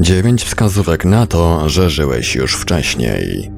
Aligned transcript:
Dziewięć 0.00 0.44
wskazówek 0.44 1.04
na 1.04 1.26
to, 1.26 1.68
że 1.68 1.90
żyłeś 1.90 2.34
już 2.34 2.54
wcześniej. 2.54 3.50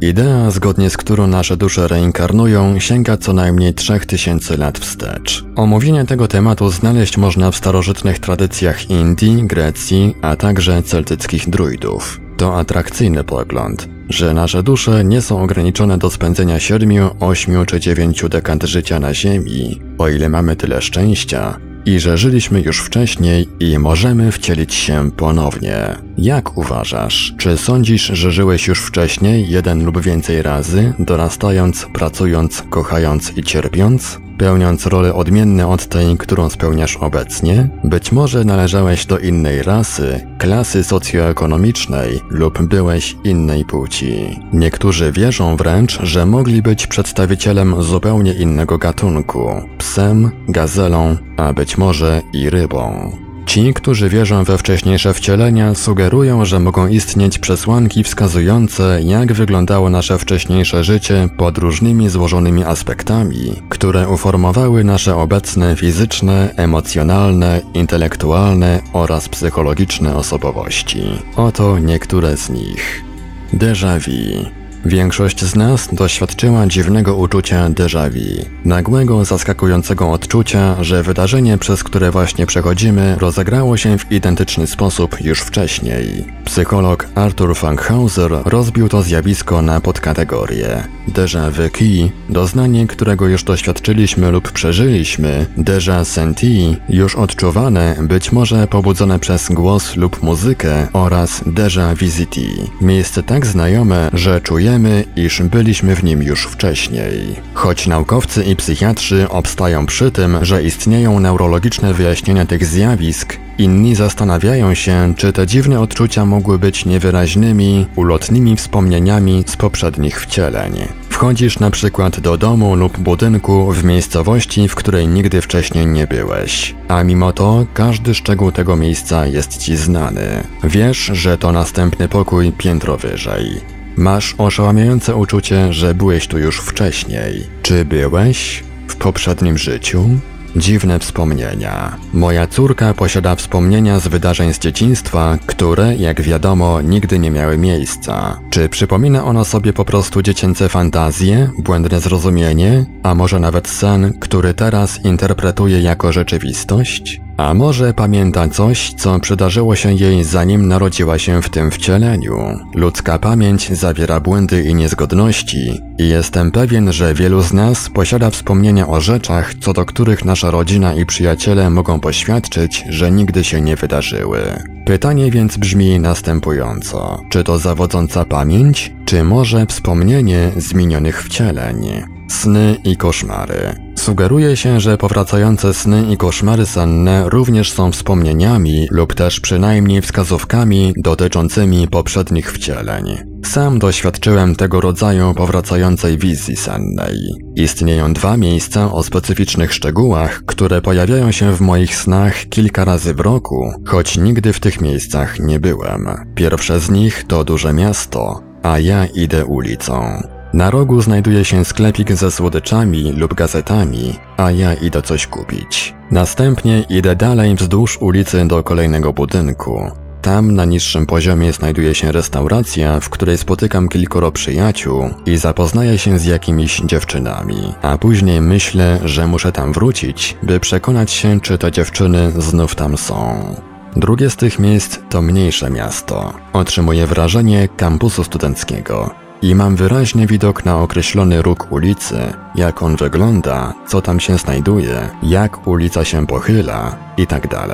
Idea, 0.00 0.50
zgodnie 0.50 0.90
z 0.90 0.96
którą 0.96 1.26
nasze 1.26 1.56
dusze 1.56 1.88
reinkarnują, 1.88 2.80
sięga 2.80 3.16
co 3.16 3.32
najmniej 3.32 3.74
3000 3.74 4.56
lat 4.56 4.78
wstecz. 4.78 5.44
Omówienie 5.56 6.04
tego 6.04 6.28
tematu 6.28 6.70
znaleźć 6.70 7.16
można 7.16 7.50
w 7.50 7.56
starożytnych 7.56 8.18
tradycjach 8.18 8.90
Indii, 8.90 9.46
Grecji, 9.46 10.14
a 10.22 10.36
także 10.36 10.82
celtyckich 10.82 11.50
druidów. 11.50 12.20
To 12.36 12.58
atrakcyjny 12.58 13.24
pogląd, 13.24 13.88
że 14.08 14.34
nasze 14.34 14.62
dusze 14.62 15.04
nie 15.04 15.22
są 15.22 15.42
ograniczone 15.42 15.98
do 15.98 16.10
spędzenia 16.10 16.60
7, 16.60 16.90
8 17.20 17.66
czy 17.66 17.80
9 17.80 18.24
dekad 18.30 18.62
życia 18.62 19.00
na 19.00 19.14
Ziemi, 19.14 19.80
o 19.98 20.08
ile 20.08 20.28
mamy 20.28 20.56
tyle 20.56 20.82
szczęścia, 20.82 21.58
i 21.86 22.00
że 22.00 22.18
żyliśmy 22.18 22.60
już 22.60 22.80
wcześniej 22.80 23.48
i 23.60 23.78
możemy 23.78 24.32
wcielić 24.32 24.74
się 24.74 25.10
ponownie. 25.10 25.76
Jak 26.18 26.58
uważasz? 26.58 27.34
Czy 27.38 27.56
sądzisz, 27.56 28.06
że 28.06 28.32
żyłeś 28.32 28.66
już 28.66 28.80
wcześniej 28.80 29.48
jeden 29.48 29.84
lub 29.84 30.00
więcej 30.00 30.42
razy, 30.42 30.92
dorastając, 30.98 31.86
pracując, 31.94 32.64
kochając 32.70 33.36
i 33.36 33.42
cierpiąc? 33.42 34.18
Pełniąc 34.38 34.86
role 34.86 35.14
odmienne 35.14 35.68
od 35.68 35.86
tej, 35.86 36.16
którą 36.16 36.48
spełniasz 36.50 36.96
obecnie, 36.96 37.68
być 37.84 38.12
może 38.12 38.44
należałeś 38.44 39.06
do 39.06 39.18
innej 39.18 39.62
rasy, 39.62 40.26
klasy 40.38 40.84
socjoekonomicznej 40.84 42.20
lub 42.30 42.62
byłeś 42.62 43.16
innej 43.24 43.64
płci. 43.64 44.40
Niektórzy 44.52 45.12
wierzą 45.12 45.56
wręcz, 45.56 45.98
że 46.02 46.26
mogli 46.26 46.62
być 46.62 46.86
przedstawicielem 46.86 47.82
zupełnie 47.82 48.32
innego 48.32 48.78
gatunku 48.78 49.50
psem, 49.78 50.30
gazelą, 50.48 51.16
a 51.36 51.52
być 51.52 51.78
może 51.78 52.22
i 52.32 52.50
rybą. 52.50 53.23
Ci, 53.54 53.74
którzy 53.74 54.08
wierzą 54.08 54.44
we 54.44 54.58
wcześniejsze 54.58 55.14
wcielenia, 55.14 55.74
sugerują, 55.74 56.44
że 56.44 56.60
mogą 56.60 56.86
istnieć 56.86 57.38
przesłanki 57.38 58.04
wskazujące, 58.04 59.00
jak 59.02 59.32
wyglądało 59.32 59.90
nasze 59.90 60.18
wcześniejsze 60.18 60.84
życie 60.84 61.28
pod 61.36 61.58
różnymi 61.58 62.08
złożonymi 62.08 62.64
aspektami, 62.64 63.62
które 63.68 64.08
uformowały 64.08 64.84
nasze 64.84 65.16
obecne 65.16 65.76
fizyczne, 65.76 66.54
emocjonalne, 66.56 67.60
intelektualne 67.74 68.80
oraz 68.92 69.28
psychologiczne 69.28 70.16
osobowości. 70.16 71.02
Oto 71.36 71.78
niektóre 71.78 72.36
z 72.36 72.50
nich. 72.50 73.04
Déjà 73.52 73.98
vu 74.00 74.63
Większość 74.86 75.44
z 75.44 75.56
nas 75.56 75.88
doświadczyła 75.92 76.66
dziwnego 76.66 77.16
uczucia 77.16 77.70
déjà 77.70 78.10
vu, 78.10 78.44
nagłego, 78.64 79.24
zaskakującego 79.24 80.12
odczucia, 80.12 80.84
że 80.84 81.02
wydarzenie, 81.02 81.58
przez 81.58 81.84
które 81.84 82.10
właśnie 82.10 82.46
przechodzimy, 82.46 83.16
rozegrało 83.20 83.76
się 83.76 83.98
w 83.98 84.12
identyczny 84.12 84.66
sposób 84.66 85.20
już 85.20 85.40
wcześniej. 85.40 86.24
Psycholog 86.44 87.08
Arthur 87.14 87.56
Funkhauser 87.56 88.32
rozbił 88.44 88.88
to 88.88 89.02
zjawisko 89.02 89.62
na 89.62 89.80
podkategorie. 89.80 90.84
Déjà 91.08 91.50
vu 91.50 92.10
doznanie, 92.30 92.86
którego 92.86 93.26
już 93.26 93.44
doświadczyliśmy 93.44 94.30
lub 94.30 94.52
przeżyliśmy, 94.52 95.46
déjà 95.58 96.04
senti, 96.04 96.76
już 96.88 97.16
odczuwane, 97.16 97.96
być 98.02 98.32
może 98.32 98.66
pobudzone 98.66 99.18
przez 99.18 99.48
głos 99.48 99.96
lub 99.96 100.22
muzykę 100.22 100.88
oraz 100.92 101.44
déjà 101.44 101.96
visiti, 101.96 102.48
miejsce 102.80 103.22
tak 103.22 103.46
znajome, 103.46 104.10
że 104.12 104.40
czujemy, 104.40 104.73
wiemy, 104.74 105.04
iż 105.16 105.42
byliśmy 105.42 105.96
w 105.96 106.04
nim 106.04 106.22
już 106.22 106.46
wcześniej. 106.46 107.36
Choć 107.54 107.86
naukowcy 107.86 108.44
i 108.44 108.56
psychiatrzy 108.56 109.28
obstają 109.28 109.86
przy 109.86 110.10
tym, 110.10 110.38
że 110.42 110.62
istnieją 110.62 111.20
neurologiczne 111.20 111.94
wyjaśnienia 111.94 112.46
tych 112.46 112.66
zjawisk, 112.66 113.36
inni 113.58 113.94
zastanawiają 113.94 114.74
się, 114.74 115.14
czy 115.16 115.32
te 115.32 115.46
dziwne 115.46 115.80
odczucia 115.80 116.24
mogły 116.24 116.58
być 116.58 116.84
niewyraźnymi, 116.84 117.86
ulotnymi 117.96 118.56
wspomnieniami 118.56 119.44
z 119.46 119.56
poprzednich 119.56 120.20
wcieleń. 120.20 120.72
Wchodzisz 121.08 121.58
na 121.58 121.70
przykład 121.70 122.20
do 122.20 122.36
domu 122.36 122.76
lub 122.76 122.98
budynku 122.98 123.72
w 123.72 123.84
miejscowości, 123.84 124.68
w 124.68 124.74
której 124.74 125.08
nigdy 125.08 125.40
wcześniej 125.40 125.86
nie 125.86 126.06
byłeś, 126.06 126.74
a 126.88 127.04
mimo 127.04 127.32
to 127.32 127.66
każdy 127.74 128.14
szczegół 128.14 128.52
tego 128.52 128.76
miejsca 128.76 129.26
jest 129.26 129.58
ci 129.58 129.76
znany. 129.76 130.44
Wiesz, 130.64 131.10
że 131.12 131.38
to 131.38 131.52
następny 131.52 132.08
pokój 132.08 132.52
piętro 132.52 132.96
wyżej. 132.96 133.74
Masz 133.96 134.34
oszałamiające 134.38 135.16
uczucie, 135.16 135.72
że 135.72 135.94
byłeś 135.94 136.26
tu 136.26 136.38
już 136.38 136.60
wcześniej. 136.60 137.46
Czy 137.62 137.84
byłeś? 137.84 138.64
W 138.88 138.96
poprzednim 138.96 139.58
życiu? 139.58 140.08
Dziwne 140.56 140.98
wspomnienia. 140.98 141.96
Moja 142.12 142.46
córka 142.46 142.94
posiada 142.94 143.36
wspomnienia 143.36 143.98
z 143.98 144.08
wydarzeń 144.08 144.54
z 144.54 144.58
dzieciństwa, 144.58 145.38
które, 145.46 145.96
jak 145.96 146.22
wiadomo, 146.22 146.80
nigdy 146.80 147.18
nie 147.18 147.30
miały 147.30 147.58
miejsca. 147.58 148.40
Czy 148.50 148.68
przypomina 148.68 149.24
ona 149.24 149.44
sobie 149.44 149.72
po 149.72 149.84
prostu 149.84 150.22
dziecięce 150.22 150.68
fantazje, 150.68 151.50
błędne 151.58 152.00
zrozumienie, 152.00 152.84
a 153.02 153.14
może 153.14 153.40
nawet 153.40 153.68
sen, 153.68 154.12
który 154.20 154.54
teraz 154.54 155.04
interpretuje 155.04 155.80
jako 155.80 156.12
rzeczywistość? 156.12 157.23
A 157.36 157.54
może 157.54 157.94
pamięta 157.94 158.48
coś, 158.48 158.94
co 158.94 159.20
przydarzyło 159.20 159.76
się 159.76 159.92
jej 159.92 160.24
zanim 160.24 160.68
narodziła 160.68 161.18
się 161.18 161.42
w 161.42 161.48
tym 161.48 161.70
wcieleniu? 161.70 162.58
Ludzka 162.74 163.18
pamięć 163.18 163.72
zawiera 163.72 164.20
błędy 164.20 164.62
i 164.62 164.74
niezgodności 164.74 165.82
i 165.98 166.08
jestem 166.08 166.50
pewien, 166.50 166.92
że 166.92 167.14
wielu 167.14 167.42
z 167.42 167.52
nas 167.52 167.90
posiada 167.90 168.30
wspomnienia 168.30 168.88
o 168.88 169.00
rzeczach, 169.00 169.54
co 169.54 169.72
do 169.72 169.84
których 169.84 170.24
nasza 170.24 170.50
rodzina 170.50 170.94
i 170.94 171.06
przyjaciele 171.06 171.70
mogą 171.70 172.00
poświadczyć, 172.00 172.84
że 172.88 173.10
nigdy 173.10 173.44
się 173.44 173.60
nie 173.60 173.76
wydarzyły. 173.76 174.38
Pytanie 174.86 175.30
więc 175.30 175.56
brzmi 175.56 176.00
następująco: 176.00 177.20
czy 177.28 177.44
to 177.44 177.58
zawodząca 177.58 178.24
pamięć, 178.24 178.92
czy 179.04 179.24
może 179.24 179.66
wspomnienie 179.66 180.50
z 180.56 180.74
minionych 180.74 181.22
wcieleń? 181.22 182.13
Sny 182.34 182.76
i 182.84 182.96
koszmary. 182.96 183.74
Sugeruje 183.98 184.56
się, 184.56 184.80
że 184.80 184.98
powracające 184.98 185.74
sny 185.74 186.04
i 186.12 186.16
koszmary 186.16 186.66
senne 186.66 187.28
również 187.28 187.72
są 187.72 187.92
wspomnieniami 187.92 188.86
lub 188.90 189.14
też 189.14 189.40
przynajmniej 189.40 190.02
wskazówkami 190.02 190.92
dotyczącymi 190.96 191.88
poprzednich 191.88 192.52
wcieleń. 192.52 193.04
Sam 193.44 193.78
doświadczyłem 193.78 194.56
tego 194.56 194.80
rodzaju 194.80 195.34
powracającej 195.34 196.18
wizji 196.18 196.56
sennej. 196.56 197.16
Istnieją 197.56 198.12
dwa 198.12 198.36
miejsca 198.36 198.92
o 198.92 199.02
specyficznych 199.02 199.74
szczegółach, 199.74 200.42
które 200.46 200.82
pojawiają 200.82 201.32
się 201.32 201.52
w 201.52 201.60
moich 201.60 201.96
snach 201.96 202.48
kilka 202.48 202.84
razy 202.84 203.14
w 203.14 203.20
roku, 203.20 203.72
choć 203.86 204.18
nigdy 204.18 204.52
w 204.52 204.60
tych 204.60 204.80
miejscach 204.80 205.40
nie 205.40 205.60
byłem. 205.60 206.06
Pierwsze 206.34 206.80
z 206.80 206.90
nich 206.90 207.24
to 207.28 207.44
duże 207.44 207.72
miasto, 207.72 208.40
a 208.62 208.78
ja 208.78 209.06
idę 209.06 209.44
ulicą. 209.44 210.22
Na 210.54 210.70
rogu 210.70 211.02
znajduje 211.02 211.44
się 211.44 211.64
sklepik 211.64 212.12
ze 212.12 212.30
słodyczami 212.30 213.12
lub 213.12 213.34
gazetami, 213.34 214.18
a 214.36 214.50
ja 214.50 214.74
idę 214.74 215.02
coś 215.02 215.26
kupić. 215.26 215.94
Następnie 216.10 216.84
idę 216.88 217.16
dalej 217.16 217.54
wzdłuż 217.54 217.98
ulicy 218.00 218.46
do 218.48 218.62
kolejnego 218.62 219.12
budynku. 219.12 219.90
Tam 220.22 220.54
na 220.54 220.64
niższym 220.64 221.06
poziomie 221.06 221.52
znajduje 221.52 221.94
się 221.94 222.12
restauracja, 222.12 223.00
w 223.00 223.10
której 223.10 223.38
spotykam 223.38 223.88
kilkoro 223.88 224.32
przyjaciół 224.32 225.10
i 225.26 225.36
zapoznaję 225.36 225.98
się 225.98 226.18
z 226.18 226.24
jakimiś 226.24 226.80
dziewczynami. 226.84 227.74
A 227.82 227.98
później 227.98 228.40
myślę, 228.40 229.00
że 229.04 229.26
muszę 229.26 229.52
tam 229.52 229.72
wrócić, 229.72 230.36
by 230.42 230.60
przekonać 230.60 231.10
się, 231.10 231.40
czy 231.40 231.58
te 231.58 231.72
dziewczyny 231.72 232.32
znów 232.38 232.74
tam 232.74 232.96
są. 232.96 233.54
Drugie 233.96 234.30
z 234.30 234.36
tych 234.36 234.58
miejsc 234.58 234.98
to 235.08 235.22
mniejsze 235.22 235.70
miasto. 235.70 236.32
Otrzymuję 236.52 237.06
wrażenie 237.06 237.68
kampusu 237.76 238.24
studenckiego 238.24 239.23
i 239.42 239.54
mam 239.54 239.76
wyraźny 239.76 240.26
widok 240.26 240.64
na 240.64 240.82
określony 240.82 241.42
róg 241.42 241.72
ulicy, 241.72 242.32
jak 242.54 242.82
on 242.82 242.96
wygląda, 242.96 243.74
co 243.86 244.02
tam 244.02 244.20
się 244.20 244.38
znajduje, 244.38 245.08
jak 245.22 245.66
ulica 245.66 246.04
się 246.04 246.26
pochyla 246.26 246.96
itd. 247.16 247.48
Tak 247.48 247.70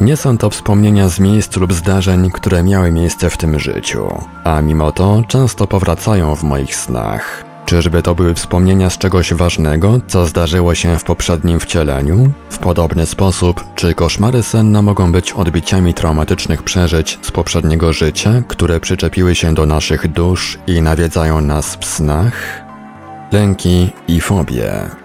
Nie 0.00 0.16
są 0.16 0.38
to 0.38 0.50
wspomnienia 0.50 1.08
z 1.08 1.20
miejsc 1.20 1.56
lub 1.56 1.72
zdarzeń, 1.72 2.30
które 2.30 2.62
miały 2.62 2.92
miejsce 2.92 3.30
w 3.30 3.36
tym 3.36 3.58
życiu, 3.58 4.08
a 4.44 4.62
mimo 4.62 4.92
to 4.92 5.22
często 5.28 5.66
powracają 5.66 6.36
w 6.36 6.42
moich 6.42 6.76
snach. 6.76 7.51
Czyżby 7.72 8.02
to 8.02 8.14
były 8.14 8.34
wspomnienia 8.34 8.90
z 8.90 8.98
czegoś 8.98 9.34
ważnego, 9.34 10.00
co 10.06 10.26
zdarzyło 10.26 10.74
się 10.74 10.98
w 10.98 11.04
poprzednim 11.04 11.60
wcieleniu? 11.60 12.32
W 12.50 12.58
podobny 12.58 13.06
sposób, 13.06 13.64
czy 13.74 13.94
koszmary 13.94 14.42
senne 14.42 14.82
mogą 14.82 15.12
być 15.12 15.32
odbiciami 15.32 15.94
traumatycznych 15.94 16.62
przeżyć 16.62 17.18
z 17.22 17.30
poprzedniego 17.30 17.92
życia, 17.92 18.42
które 18.48 18.80
przyczepiły 18.80 19.34
się 19.34 19.54
do 19.54 19.66
naszych 19.66 20.08
dusz 20.08 20.58
i 20.66 20.82
nawiedzają 20.82 21.40
nas 21.40 21.76
w 21.76 21.84
snach? 21.84 22.62
Lęki 23.32 23.90
i 24.08 24.20
fobie. 24.20 25.01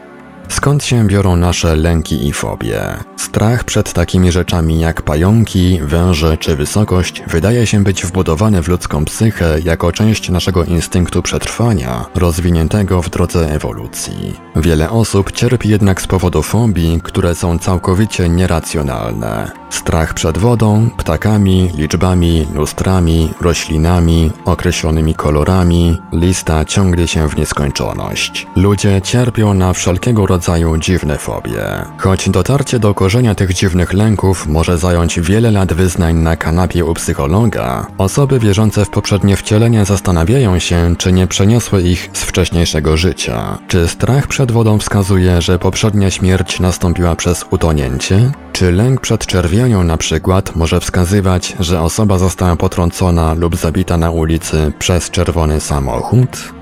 Skąd 0.50 0.84
się 0.84 1.08
biorą 1.08 1.36
nasze 1.36 1.76
lęki 1.76 2.28
i 2.28 2.34
fobie? 2.34 2.82
Strach 3.18 3.64
przed 3.64 3.94
takimi 3.94 4.32
rzeczami 4.32 4.80
jak 4.80 5.02
pająki, 5.02 5.80
węże 5.82 6.38
czy 6.38 6.56
wysokość 6.56 7.24
wydaje 7.28 7.68
się 7.68 7.84
być 7.84 8.06
wbudowany 8.06 8.62
w 8.62 8.68
ludzką 8.68 9.06
psychę 9.06 9.60
jako 9.64 9.92
część 9.92 10.30
naszego 10.30 10.64
instynktu 10.64 11.22
przetrwania, 11.22 12.06
rozwiniętego 12.16 13.02
w 13.02 13.10
drodze 13.10 13.52
ewolucji. 13.52 14.34
Wiele 14.56 14.90
osób 14.90 15.32
cierpi 15.32 15.70
jednak 15.70 16.02
z 16.02 16.08
powodu 16.08 16.44
fobii, 16.44 17.00
które 17.04 17.36
są 17.36 17.60
całkowicie 17.60 18.30
nieracjonalne. 18.30 19.52
Strach 19.70 20.14
przed 20.14 20.38
wodą, 20.38 20.90
ptakami, 20.98 21.72
liczbami, 21.76 22.48
lustrami, 22.54 23.34
roślinami, 23.42 24.32
określonymi 24.46 25.16
kolorami, 25.16 25.98
lista 26.12 26.66
ciągnie 26.66 27.08
się 27.08 27.30
w 27.30 27.38
nieskończoność. 27.38 28.48
Ludzie 28.56 29.02
cierpią 29.02 29.54
na 29.54 29.74
wszelkiego 29.74 30.26
rodzaju 30.26 30.37
dziwne 30.80 31.18
fobie. 31.18 31.64
Choć 31.98 32.30
dotarcie 32.30 32.80
do 32.80 32.94
korzenia 32.94 33.36
tych 33.36 33.54
dziwnych 33.54 33.94
lęków 33.94 34.48
może 34.48 34.78
zająć 34.78 35.20
wiele 35.20 35.52
lat 35.52 35.74
wyznań 35.74 36.16
na 36.16 36.36
kanapie 36.36 36.86
u 36.86 36.94
psychologa, 36.94 37.88
osoby 37.98 38.40
wierzące 38.40 38.86
w 38.86 38.90
poprzednie 38.90 39.36
wcielenia 39.38 39.86
zastanawiają 39.86 40.60
się, 40.60 40.96
czy 40.98 41.12
nie 41.12 41.28
przeniosły 41.28 41.82
ich 41.82 42.10
z 42.14 42.24
wcześniejszego 42.24 42.98
życia. 42.98 43.58
Czy 43.68 43.88
strach 43.88 44.28
przed 44.28 44.52
wodą 44.52 44.80
wskazuje, 44.80 45.42
że 45.42 45.60
poprzednia 45.60 46.12
śmierć 46.12 46.60
nastąpiła 46.60 47.16
przez 47.16 47.46
utonięcie? 47.50 48.32
Czy 48.54 48.72
lęk 48.72 49.02
przed 49.02 49.26
czerwienią 49.26 49.84
na 49.84 49.98
przykład 49.98 50.56
może 50.56 50.80
wskazywać, 50.80 51.56
że 51.60 51.82
osoba 51.82 52.18
została 52.18 52.56
potrącona 52.56 53.34
lub 53.34 53.56
zabita 53.56 53.98
na 53.98 54.12
ulicy 54.12 54.72
przez 54.80 55.10
czerwony 55.10 55.60
samochód? 55.60 56.54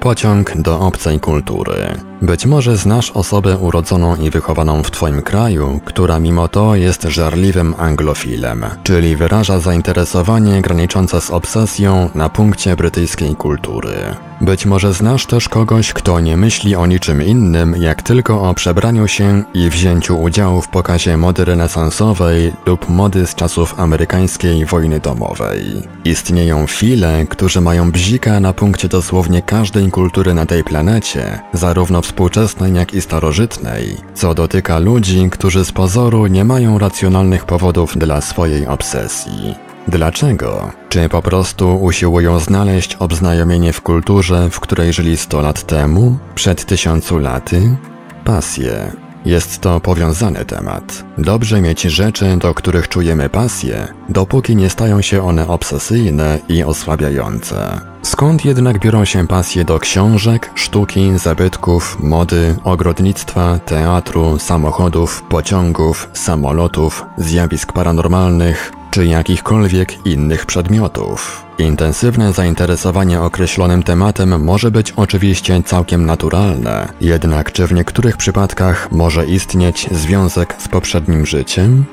Pociąg 0.00 0.56
do 0.56 0.80
obcej 0.80 1.20
kultury. 1.20 1.94
Być 2.24 2.46
może 2.46 2.76
znasz 2.76 3.10
osobę 3.10 3.56
urodzoną 3.56 4.16
i 4.16 4.30
wychowaną 4.30 4.82
w 4.82 4.90
Twoim 4.90 5.22
kraju, 5.22 5.80
która 5.84 6.18
mimo 6.18 6.48
to 6.48 6.74
jest 6.74 7.02
żarliwym 7.02 7.74
anglofilem, 7.78 8.64
czyli 8.82 9.16
wyraża 9.16 9.60
zainteresowanie 9.60 10.62
graniczące 10.62 11.20
z 11.20 11.30
obsesją 11.30 12.10
na 12.14 12.28
punkcie 12.28 12.76
brytyjskiej 12.76 13.36
kultury. 13.36 13.94
Być 14.40 14.66
może 14.66 14.92
znasz 14.92 15.26
też 15.26 15.48
kogoś, 15.48 15.92
kto 15.92 16.20
nie 16.20 16.36
myśli 16.36 16.76
o 16.76 16.86
niczym 16.86 17.22
innym, 17.22 17.76
jak 17.78 18.02
tylko 18.02 18.42
o 18.48 18.54
przebraniu 18.54 19.08
się 19.08 19.42
i 19.54 19.70
wzięciu 19.70 20.22
udziału 20.22 20.62
w 20.62 20.68
pokazie 20.68 21.16
mody 21.16 21.44
renesansowej 21.44 22.52
lub 22.66 22.88
mody 22.88 23.26
z 23.26 23.34
czasów 23.34 23.80
amerykańskiej 23.80 24.64
wojny 24.64 25.00
domowej. 25.00 25.64
Istnieją 26.04 26.66
file, 26.66 27.26
którzy 27.26 27.60
mają 27.60 27.92
bzika 27.92 28.40
na 28.40 28.52
punkcie 28.52 28.88
dosłownie 28.88 29.42
każdej 29.42 29.90
kultury 29.90 30.34
na 30.34 30.46
tej 30.46 30.64
planecie, 30.64 31.40
zarówno 31.52 32.02
współczesnej, 32.14 32.74
jak 32.74 32.94
i 32.94 33.00
starożytnej, 33.00 33.96
co 34.14 34.34
dotyka 34.34 34.78
ludzi, 34.78 35.28
którzy 35.30 35.64
z 35.64 35.72
pozoru 35.72 36.26
nie 36.26 36.44
mają 36.44 36.78
racjonalnych 36.78 37.44
powodów 37.44 37.98
dla 37.98 38.20
swojej 38.20 38.66
obsesji. 38.66 39.54
Dlaczego? 39.88 40.70
Czy 40.88 41.08
po 41.08 41.22
prostu 41.22 41.82
usiłują 41.82 42.38
znaleźć 42.38 42.94
obznajomienie 42.94 43.72
w 43.72 43.80
kulturze, 43.80 44.50
w 44.50 44.60
której 44.60 44.92
żyli 44.92 45.16
100 45.16 45.40
lat 45.40 45.66
temu, 45.66 46.18
przed 46.34 46.64
tysiącu 46.64 47.18
laty? 47.18 47.76
Pasje. 48.24 49.03
Jest 49.24 49.60
to 49.60 49.80
powiązany 49.80 50.44
temat. 50.44 51.04
Dobrze 51.18 51.60
mieć 51.60 51.82
rzeczy, 51.82 52.36
do 52.36 52.54
których 52.54 52.88
czujemy 52.88 53.28
pasję, 53.28 53.88
dopóki 54.08 54.56
nie 54.56 54.70
stają 54.70 55.02
się 55.02 55.22
one 55.22 55.46
obsesyjne 55.48 56.38
i 56.48 56.64
osłabiające. 56.64 57.80
Skąd 58.02 58.44
jednak 58.44 58.78
biorą 58.78 59.04
się 59.04 59.26
pasje 59.26 59.64
do 59.64 59.78
książek, 59.78 60.50
sztuki, 60.54 61.18
zabytków, 61.18 61.96
mody, 62.00 62.56
ogrodnictwa, 62.64 63.58
teatru, 63.58 64.38
samochodów, 64.38 65.22
pociągów, 65.22 66.08
samolotów, 66.12 67.04
zjawisk 67.18 67.72
paranormalnych, 67.72 68.72
czy 68.94 69.06
jakichkolwiek 69.06 70.06
innych 70.06 70.46
przedmiotów. 70.46 71.46
Intensywne 71.58 72.32
zainteresowanie 72.32 73.20
określonym 73.20 73.82
tematem 73.82 74.44
może 74.44 74.70
być 74.70 74.92
oczywiście 74.96 75.62
całkiem 75.62 76.06
naturalne, 76.06 76.88
jednak 77.00 77.52
czy 77.52 77.66
w 77.66 77.72
niektórych 77.72 78.16
przypadkach 78.16 78.92
może 78.92 79.26
istnieć 79.26 79.88
związek 79.90 80.54
z 80.58 80.68
poprzednim 80.68 81.26
życiem? 81.26 81.84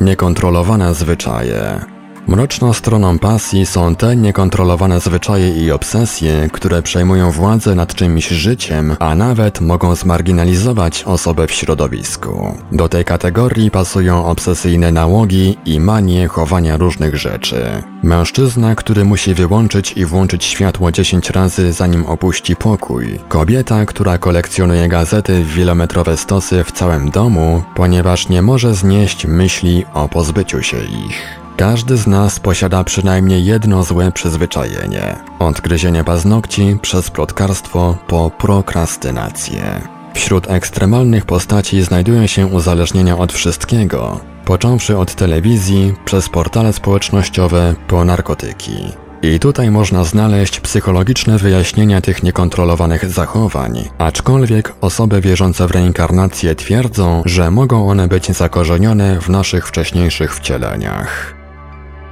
Niekontrolowane 0.00 0.94
zwyczaje. 0.94 1.97
Mroczną 2.28 2.72
stroną 2.72 3.18
pasji 3.18 3.66
są 3.66 3.94
te 3.94 4.16
niekontrolowane 4.16 5.00
zwyczaje 5.00 5.64
i 5.64 5.70
obsesje, 5.70 6.48
które 6.52 6.82
przejmują 6.82 7.30
władzę 7.30 7.74
nad 7.74 7.94
czymś 7.94 8.28
życiem, 8.28 8.96
a 8.98 9.14
nawet 9.14 9.60
mogą 9.60 9.94
zmarginalizować 9.94 11.04
osobę 11.04 11.46
w 11.46 11.52
środowisku. 11.52 12.54
Do 12.72 12.88
tej 12.88 13.04
kategorii 13.04 13.70
pasują 13.70 14.26
obsesyjne 14.26 14.92
nałogi 14.92 15.56
i 15.64 15.80
manie 15.80 16.28
chowania 16.28 16.76
różnych 16.76 17.16
rzeczy. 17.16 17.82
Mężczyzna, 18.02 18.74
który 18.74 19.04
musi 19.04 19.34
wyłączyć 19.34 19.92
i 19.92 20.04
włączyć 20.04 20.44
światło 20.44 20.92
10 20.92 21.30
razy 21.30 21.72
zanim 21.72 22.06
opuści 22.06 22.56
pokój. 22.56 23.18
Kobieta, 23.28 23.86
która 23.86 24.18
kolekcjonuje 24.18 24.88
gazety 24.88 25.44
w 25.44 25.54
wielometrowe 25.54 26.16
stosy 26.16 26.64
w 26.64 26.72
całym 26.72 27.10
domu, 27.10 27.62
ponieważ 27.74 28.28
nie 28.28 28.42
może 28.42 28.74
znieść 28.74 29.26
myśli 29.26 29.84
o 29.94 30.08
pozbyciu 30.08 30.62
się 30.62 30.78
ich. 30.78 31.37
Każdy 31.58 31.96
z 31.96 32.06
nas 32.06 32.40
posiada 32.40 32.84
przynajmniej 32.84 33.44
jedno 33.44 33.82
złe 33.82 34.12
przyzwyczajenie. 34.12 35.16
Od 35.38 35.60
gryzienia 35.60 36.04
paznokci 36.04 36.76
przez 36.82 37.10
plotkarstwo 37.10 37.98
po 38.06 38.30
prokrastynację. 38.30 39.80
Wśród 40.14 40.50
ekstremalnych 40.50 41.24
postaci 41.24 41.82
znajdują 41.82 42.26
się 42.26 42.46
uzależnienia 42.46 43.18
od 43.18 43.32
wszystkiego, 43.32 44.20
począwszy 44.44 44.98
od 44.98 45.14
telewizji, 45.14 45.94
przez 46.04 46.28
portale 46.28 46.72
społecznościowe, 46.72 47.74
po 47.88 48.04
narkotyki. 48.04 48.76
I 49.22 49.38
tutaj 49.38 49.70
można 49.70 50.04
znaleźć 50.04 50.60
psychologiczne 50.60 51.38
wyjaśnienia 51.38 52.00
tych 52.00 52.22
niekontrolowanych 52.22 53.10
zachowań, 53.10 53.88
aczkolwiek 53.98 54.74
osoby 54.80 55.20
wierzące 55.20 55.66
w 55.66 55.70
reinkarnację 55.70 56.54
twierdzą, 56.54 57.22
że 57.24 57.50
mogą 57.50 57.90
one 57.90 58.08
być 58.08 58.26
zakorzenione 58.36 59.20
w 59.20 59.28
naszych 59.28 59.68
wcześniejszych 59.68 60.34
wcieleniach. 60.34 61.37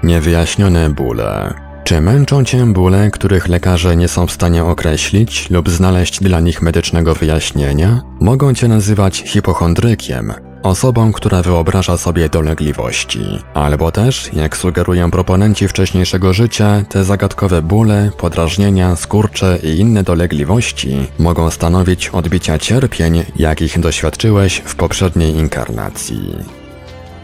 Niewyjaśnione 0.06 0.90
bóle. 0.90 1.54
Czy 1.84 2.00
męczą 2.00 2.44
cię 2.44 2.72
bóle, 2.72 3.10
których 3.10 3.48
lekarze 3.48 3.96
nie 3.96 4.08
są 4.08 4.26
w 4.26 4.32
stanie 4.32 4.64
określić 4.64 5.50
lub 5.50 5.70
znaleźć 5.70 6.20
dla 6.20 6.40
nich 6.40 6.62
medycznego 6.62 7.14
wyjaśnienia? 7.14 8.02
Mogą 8.20 8.54
cię 8.54 8.68
nazywać 8.68 9.22
hipochondrykiem, 9.26 10.32
osobą, 10.62 11.12
która 11.12 11.42
wyobraża 11.42 11.96
sobie 11.96 12.28
dolegliwości. 12.28 13.20
Albo 13.54 13.92
też, 13.92 14.30
jak 14.32 14.56
sugerują 14.56 15.10
proponenci 15.10 15.68
wcześniejszego 15.68 16.32
życia, 16.32 16.82
te 16.88 17.04
zagadkowe 17.04 17.62
bóle, 17.62 18.10
podrażnienia, 18.18 18.96
skurcze 18.96 19.58
i 19.62 19.78
inne 19.78 20.02
dolegliwości 20.02 21.06
mogą 21.18 21.50
stanowić 21.50 22.08
odbicia 22.08 22.58
cierpień, 22.58 23.24
jakich 23.36 23.80
doświadczyłeś 23.80 24.62
w 24.64 24.74
poprzedniej 24.74 25.34
inkarnacji. 25.34 26.36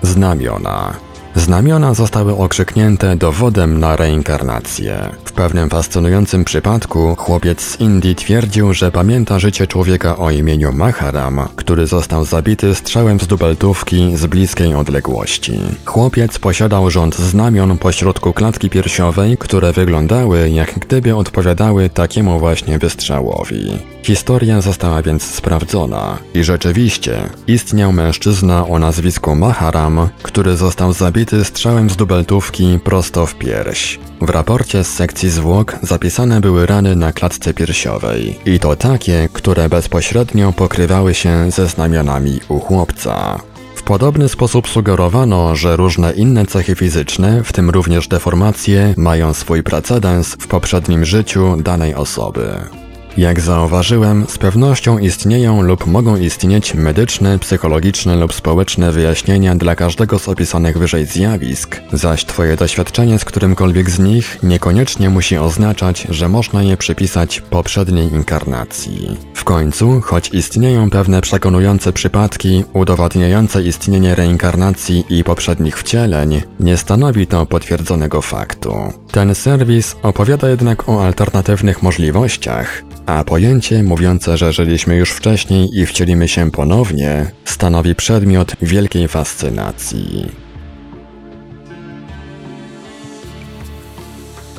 Znamiona. 0.03 1.12
Znamiona 1.37 1.95
zostały 1.95 2.37
okrzyknięte 2.37 3.17
dowodem 3.17 3.81
na 3.81 3.97
reinkarnację. 3.97 5.11
W 5.25 5.33
pewnym 5.33 5.71
fascynującym 5.71 6.45
przypadku 6.45 7.15
chłopiec 7.19 7.61
z 7.61 7.81
Indii 7.81 8.15
twierdził, 8.15 8.75
że 8.75 8.91
pamięta 8.91 9.39
życie 9.39 9.67
człowieka 9.67 10.17
o 10.17 10.31
imieniu 10.31 10.73
Maharam, 10.73 11.41
który 11.57 11.87
został 11.87 12.25
zabity 12.25 12.75
strzałem 12.75 13.21
z 13.21 13.27
dubeltówki 13.27 14.17
z 14.17 14.27
bliskiej 14.27 14.75
odległości. 14.75 15.59
Chłopiec 15.85 16.39
posiadał 16.39 16.91
rząd 16.91 17.17
znamion 17.17 17.79
pośrodku 17.79 18.33
klatki 18.33 18.71
piersiowej, 18.71 19.37
które 19.39 19.73
wyglądały 19.73 20.51
jak 20.51 20.79
gdyby 20.79 21.17
odpowiadały 21.17 21.91
takiemu 21.91 22.39
właśnie 22.39 22.79
wystrzałowi. 22.79 23.79
Historia 24.03 24.61
została 24.61 25.03
więc 25.03 25.23
sprawdzona 25.23 26.19
i 26.35 26.45
rzeczywiście 26.45 27.31
istniał 27.47 27.93
mężczyzna 27.93 28.67
o 28.67 28.79
nazwisku 28.79 29.35
Maharam, 29.35 30.09
który 30.23 30.57
został 30.57 30.93
zabity 30.93 31.22
strzałem 31.45 31.91
z 31.91 31.97
dubeltówki 31.97 32.79
prosto 32.85 33.27
w 33.27 33.35
pierś. 33.35 33.99
W 34.21 34.31
raporcie 34.31 34.85
z 34.85 34.95
sekcji 34.95 35.31
zwłok 35.31 35.77
zapisane 35.83 36.41
były 36.41 36.67
rany 36.67 36.97
na 36.97 37.13
klatce 37.13 37.55
piersiowej 37.55 38.39
i 38.47 38.61
to 38.61 38.77
takie, 38.77 39.29
które 39.33 39.69
bezpośrednio 39.69 40.53
pokrywały 40.53 41.15
się 41.15 41.51
ze 41.51 41.67
znamionami 41.67 42.41
u 42.49 42.59
chłopca. 42.61 43.41
W 43.75 43.83
podobny 43.83 44.29
sposób 44.29 44.69
sugerowano, 44.69 45.57
że 45.57 45.77
różne 45.77 46.13
inne 46.13 46.47
cechy 46.47 46.75
fizyczne, 46.75 47.45
w 47.45 47.53
tym 47.53 47.71
również 47.71 48.09
deformacje, 48.09 48.95
mają 48.97 49.35
swój 49.35 49.63
precedens 49.63 50.29
w 50.29 50.47
poprzednim 50.47 51.05
życiu 51.05 51.57
danej 51.57 51.95
osoby. 51.95 52.82
Jak 53.17 53.41
zauważyłem, 53.41 54.27
z 54.29 54.39
pewnością 54.39 54.99
istnieją 54.99 55.63
lub 55.63 55.87
mogą 55.87 56.17
istnieć 56.17 56.75
medyczne, 56.75 57.39
psychologiczne 57.39 58.17
lub 58.17 58.35
społeczne 58.35 58.93
wyjaśnienia 58.93 59.55
dla 59.55 59.77
każdego 59.77 60.19
z 60.19 60.29
opisanych 60.29 60.79
wyżej 60.79 61.07
zjawisk, 61.07 61.81
zaś 61.93 62.25
Twoje 62.25 62.57
doświadczenie 62.57 63.19
z 63.19 63.25
którymkolwiek 63.25 63.91
z 63.91 63.99
nich 63.99 64.39
niekoniecznie 64.43 65.11
musi 65.11 65.39
oznaczać, 65.39 66.07
że 66.11 66.29
można 66.29 66.63
je 66.63 66.77
przypisać 66.77 67.41
poprzedniej 67.41 68.13
inkarnacji. 68.13 69.17
W 69.35 69.45
końcu, 69.45 70.01
choć 70.01 70.29
istnieją 70.29 70.91
pewne 70.91 71.21
przekonujące 71.21 71.93
przypadki 71.93 72.65
udowadniające 72.73 73.63
istnienie 73.63 74.15
reinkarnacji 74.15 75.05
i 75.09 75.25
poprzednich 75.25 75.79
wcieleń, 75.79 76.43
nie 76.61 76.77
stanowi 76.77 77.27
to 77.27 77.47
potwierdzonego 77.47 78.23
faktu. 78.23 78.75
Ten 79.11 79.35
serwis 79.35 79.97
opowiada 80.03 80.49
jednak 80.49 80.89
o 80.89 81.05
alternatywnych 81.05 81.83
możliwościach, 81.83 82.83
a 83.07 83.25
pojęcie 83.25 83.83
mówiące, 83.83 84.37
że 84.37 84.53
żyliśmy 84.53 84.97
już 84.97 85.11
wcześniej 85.11 85.79
i 85.79 85.87
wcielimy 85.87 86.29
się 86.29 86.51
ponownie, 86.51 87.31
stanowi 87.45 87.95
przedmiot 87.95 88.53
wielkiej 88.63 89.09
fascynacji. 89.09 90.29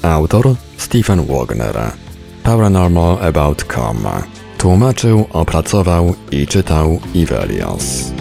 Autor 0.01 0.55
Stephen 0.77 1.25
Wagner. 1.25 1.91
Paranormal 2.43 3.17
About.com. 3.21 3.97
Tłumaczył, 4.57 5.25
opracował 5.33 6.15
i 6.31 6.47
czytał 6.47 6.99
Ivelios. 7.13 8.11